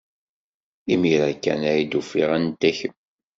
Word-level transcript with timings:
Imir-a 0.93 1.31
kan 1.43 1.61
ay 1.71 1.81
d-ufiɣ 1.83 2.29
anta 2.37 2.71
kemm. 2.77 2.95